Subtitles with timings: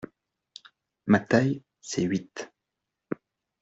[1.05, 2.51] Ma taille c’est huit.